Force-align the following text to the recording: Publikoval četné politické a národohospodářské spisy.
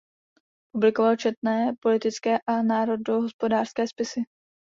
Publikoval 0.71 1.15
četné 1.15 1.71
politické 1.81 2.39
a 2.47 2.61
národohospodářské 2.61 3.87
spisy. 3.87 4.21